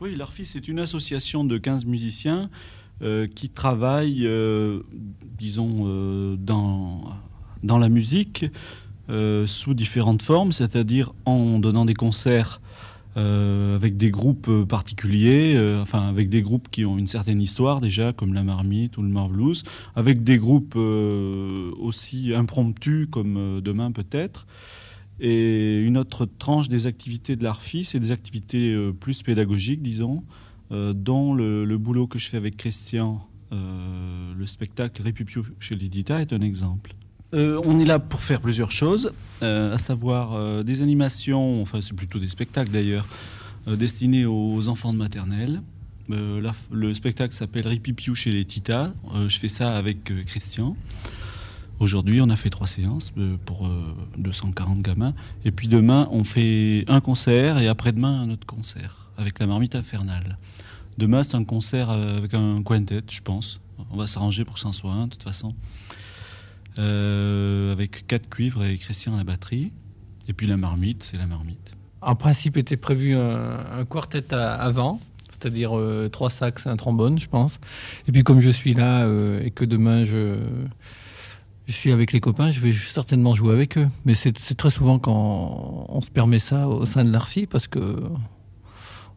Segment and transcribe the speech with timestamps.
[0.00, 2.48] Oui, l'ARFI, c'est une association de 15 musiciens
[3.02, 4.80] euh, qui travaillent, euh,
[5.36, 7.02] disons, euh, dans,
[7.62, 8.46] dans la musique
[9.46, 12.60] sous différentes formes, c'est-à-dire en donnant des concerts
[13.16, 18.34] avec des groupes particuliers, enfin avec des groupes qui ont une certaine histoire déjà, comme
[18.34, 19.64] la Marmite ou le Marvelous,
[19.96, 24.46] avec des groupes aussi impromptus comme demain peut-être.
[25.20, 30.22] Et une autre tranche des activités de l'ARFI, c'est des activités plus pédagogiques, disons,
[30.72, 36.20] euh, dont le, boulot que je fais avec Christian, euh, le spectacle Répupio chez l'Édita
[36.20, 36.92] est un exemple.
[37.34, 42.18] Euh, on est là pour faire plusieurs choses, à savoir des animations, enfin c'est plutôt
[42.18, 43.06] des spectacles d'ailleurs,
[43.66, 45.62] destinés aux enfants de maternelle.
[46.08, 48.92] le spectacle s'appelle Ripipiou chez les Titas.
[49.26, 50.76] je fais ça avec Christian.
[51.80, 53.12] Aujourd'hui, on a fait trois séances
[53.46, 53.68] pour
[54.18, 55.14] 240 gamins.
[55.44, 59.74] Et puis demain, on fait un concert et après-demain, un autre concert avec la marmite
[59.74, 60.38] infernale.
[60.98, 63.60] Demain, c'est un concert euh, avec un quintet, je pense.
[63.90, 65.54] On va s'arranger pour que ça en soit un, de toute façon.
[66.78, 69.72] Euh, avec quatre cuivres et Christian à la batterie.
[70.28, 71.72] Et puis la marmite, c'est la marmite.
[72.02, 75.00] En principe, était prévu un, quartet avant,
[75.30, 77.60] c'est-à-dire euh, trois sax et un trombone, je pense.
[78.06, 79.06] Et puis comme je suis là
[79.42, 80.38] et que demain je,
[81.70, 83.86] je suis avec les copains, je vais certainement jouer avec eux.
[84.04, 88.02] Mais c'est très souvent quand on se permet ça au sein de l'ARFI parce que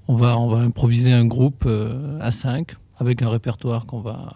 [0.07, 4.33] on va, improviser un groupe euh, à 5 avec un répertoire qu'on va.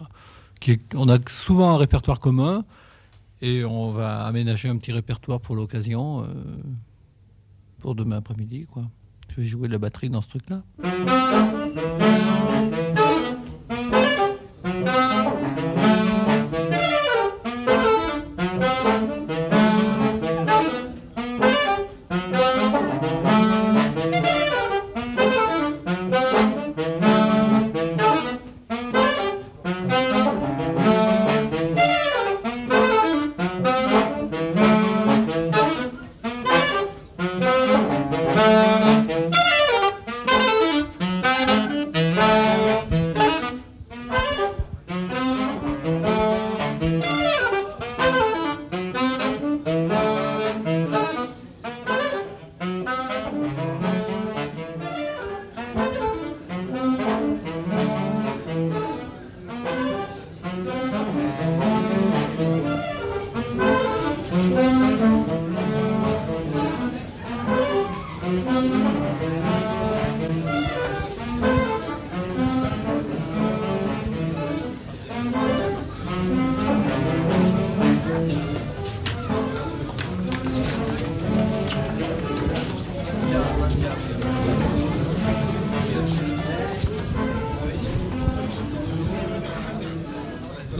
[0.60, 2.64] Qui on a souvent un répertoire commun
[3.40, 6.26] et on va aménager un petit répertoire pour l'occasion, euh,
[7.78, 8.66] pour demain après-midi.
[8.72, 8.84] Quoi.
[9.30, 10.62] Je vais jouer de la batterie dans ce truc-là.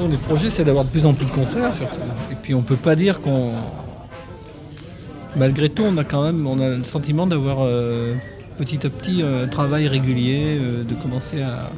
[0.07, 1.73] Les projets, c'est d'avoir de plus en plus de concerts,
[2.31, 3.53] Et puis, on peut pas dire qu'on.
[5.37, 8.15] Malgré tout, on a quand même on a le sentiment d'avoir euh,
[8.57, 11.71] petit à petit un travail régulier, euh, de commencer à,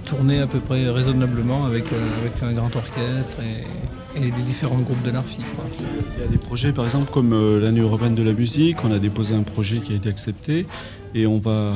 [0.00, 5.02] tourner à peu près raisonnablement avec, euh, avec un grand orchestre et, des différents groupes
[5.02, 5.40] de l'ARFI.
[6.18, 8.84] Il y a des projets, par exemple, comme l'année européenne de la musique.
[8.84, 10.66] On a déposé un projet qui a été accepté
[11.14, 11.72] et on va,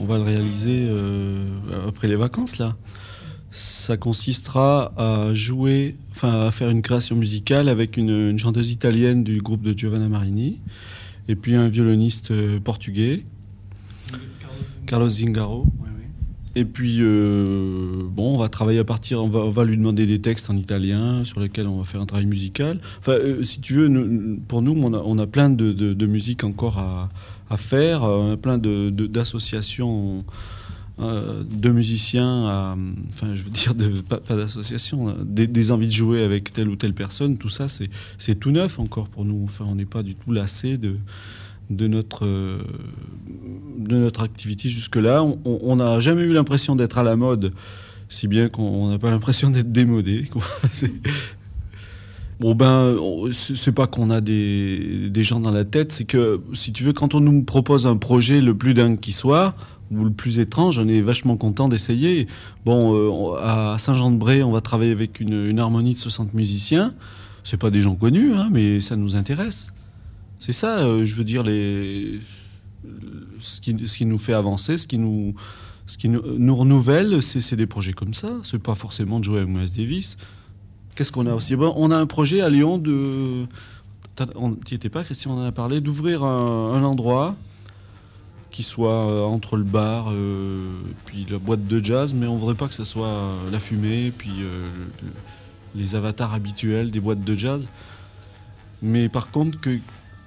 [0.00, 0.90] on va le réaliser
[1.86, 2.74] après les vacances là
[3.50, 9.40] ça consistera à jouer, enfin à faire une création musicale avec une, chanteuse italienne du
[9.40, 10.58] groupe de Giovanna Marini
[11.28, 13.24] et puis un violoniste euh, portugais,
[14.86, 15.66] Carlos Zingaro.
[16.58, 20.48] Et puis, euh, bon, on va travailler à partir, on va, lui demander des textes
[20.48, 22.78] en italien sur lesquels on va faire un travail musical.
[22.98, 27.10] Enfin, euh, si tu veux, pour nous, on a, plein de, de, musique encore à,
[27.50, 28.08] à faire,
[28.40, 30.24] plein d'associations
[30.98, 32.74] euh, de musiciens,
[33.08, 36.94] enfin je veux dire de, pas, d'association, des, envies de jouer avec telle ou telle
[36.94, 39.42] personne, tout ça c'est tout neuf encore pour nous.
[39.44, 40.96] Enfin on n'est pas du tout lassé de,
[41.68, 45.22] de, notre, de notre activité jusque-là.
[45.44, 47.52] On n'a jamais eu l'impression d'être à la mode,
[48.08, 50.30] si bien qu'on n'a pas l'impression d'être démodé.
[52.38, 52.94] Bon ben,
[53.30, 56.92] c'est pas qu'on a des, des, gens dans la tête, c'est que si tu veux,
[56.92, 59.54] quand on nous propose un projet le plus dingue qui soit,
[59.90, 62.26] ou le plus étrange, on est vachement content d'essayer.
[62.64, 66.94] Bon, euh, à Saint-Jean-de-Bray, on va travailler avec une, harmonie de 60 musiciens.
[67.44, 69.68] C'est pas des gens connus, hein, mais ça nous intéresse.
[70.38, 72.20] C'est ça, euh, je veux dire, les...
[73.40, 75.34] ce, qui, ce qui nous fait avancer, ce qui nous,
[75.86, 78.30] ce qui nous, renouvelle, c'est des projets comme ça.
[78.42, 80.16] C'est pas forcément de jouer avec Miles Davis.
[80.96, 81.54] Qu'est-ce qu'on a aussi?
[81.54, 83.46] On a un projet à Lyon de.
[84.64, 87.36] Tu étais pas, Christian, on en a parlé, d'ouvrir un endroit
[88.62, 90.72] soit euh, entre le bar euh,
[91.04, 94.12] puis la boîte de jazz, mais on voudrait pas que ça soit euh, la fumée
[94.16, 95.10] puis le-
[95.74, 97.68] les avatars habituels des boîtes de jazz.
[98.82, 99.78] Mais par contre, que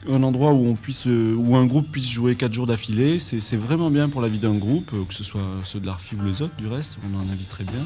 [0.07, 3.89] un endroit où on puisse, où un groupe puisse jouer quatre jours d'affilée, c'est vraiment
[3.91, 6.55] bien pour la vie d'un groupe, que ce soit ceux de l'Arfi ou les autres,
[6.57, 7.81] du reste, on en invite très bien.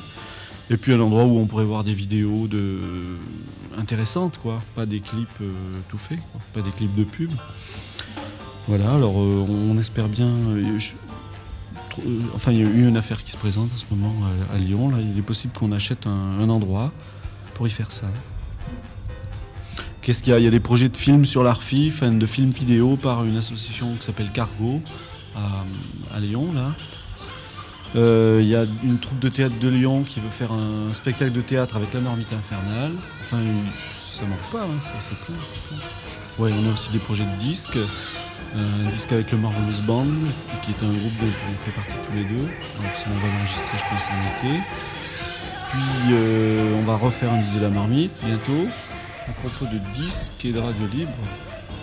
[0.70, 2.78] Et puis un endroit où on pourrait voir des vidéos de
[3.80, 5.42] intéressantes, quoi, pas des clips
[5.90, 6.20] tout faits,
[6.54, 7.32] pas des clips de pub.
[8.68, 10.28] Voilà, alors euh, on espère bien.
[10.28, 10.80] euh,
[12.00, 14.16] euh, enfin, il y a eu une affaire qui se présente en ce moment
[14.54, 14.90] à, Lyon.
[14.90, 16.92] Là, il est possible qu'on achète un, endroit
[17.54, 18.08] pour y faire ça.
[20.02, 20.40] Qu'est-ce qu'il y a?
[20.40, 23.94] Il y a des projets de films sur l'ARFI, de films vidéo par une association
[23.96, 24.82] qui s'appelle Cargo
[25.36, 26.48] à, Lyon.
[26.54, 26.68] Là.
[27.96, 31.42] Il y a une troupe de théâtre de Lyon qui veut faire un spectacle de
[31.42, 32.94] théâtre avec la marmite infernale.
[33.22, 33.38] Enfin,
[33.92, 35.36] ça manque pas, hein, ça, ça plaît.
[36.40, 37.78] Ouais, on a aussi des projets de disques.
[38.56, 40.06] Euh, un disque avec le Marvelous Band,
[40.64, 42.44] qui est un groupe dont on fait partie tous les deux.
[42.44, 44.60] Donc ça, on va l'enregistrer, je pense, en été.
[45.72, 48.68] Puis euh, on va refaire un disque de la marmite bientôt.
[49.28, 51.12] À propos de disques et de radio libre,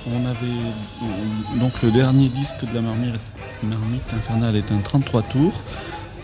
[0.07, 3.15] on avait on- donc le dernier disque de la marmite,
[4.15, 5.61] infernale est un 33 tours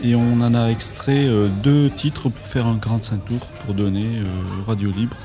[0.02, 4.04] et on en a extrait euh, deux titres pour faire un 45 tours pour donner
[4.04, 4.24] euh,
[4.66, 5.16] radio libre.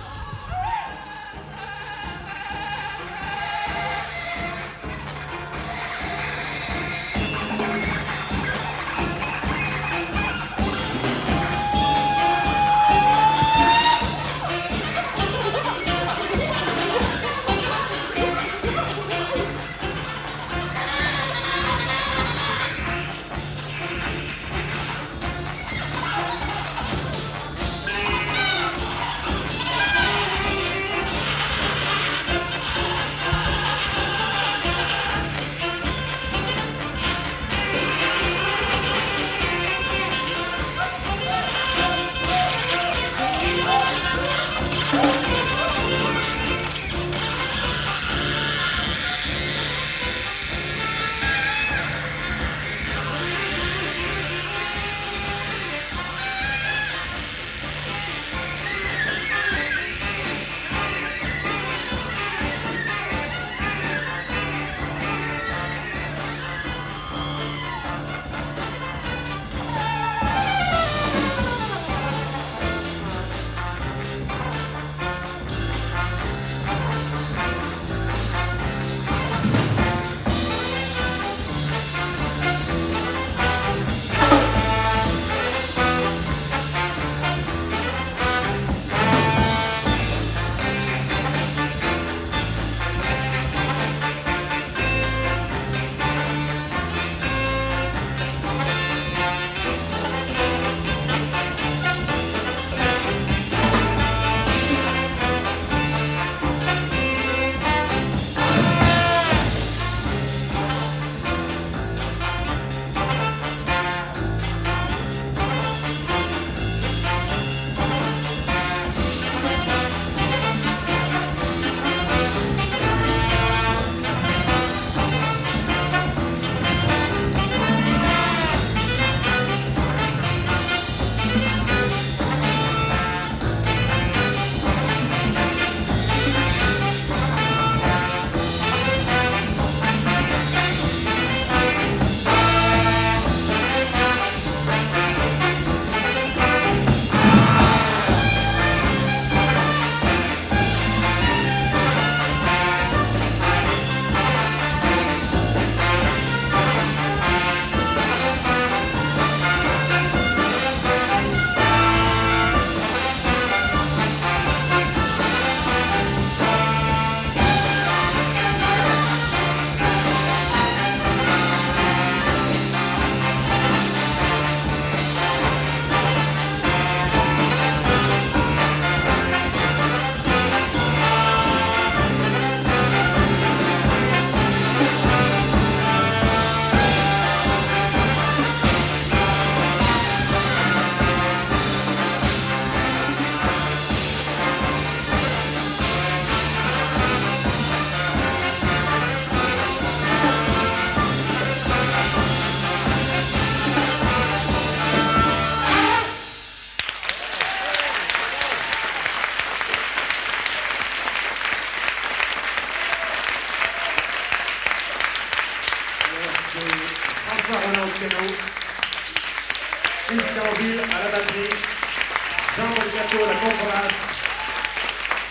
[222.82, 224.02] Jean Molcato à la contrebasse,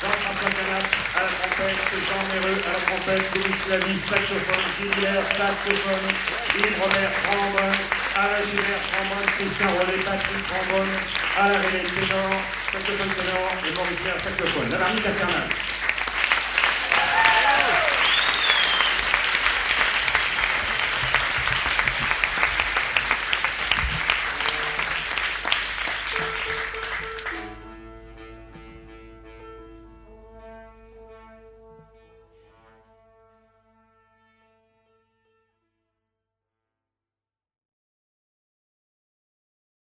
[0.00, 6.07] Jean-François Canap à la trompette, Jean Méreux à la trompette, Louis Clavis, saxophone, Gilbert, saxophone,
[6.54, 7.75] Yves Robert, trombone,
[8.14, 10.95] Alain Gilbert, trombone, Christian Rollet, Patrick, trombone,
[11.38, 12.30] Alain René, ténor,
[12.71, 13.50] saxophone ténor.
[13.66, 14.71] Et Maurice Pierre, saxophone.
[14.71, 15.49] La marmite infernale.